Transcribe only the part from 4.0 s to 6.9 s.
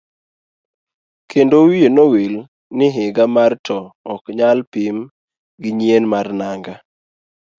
ok nyal pim gi nyien mar nanga.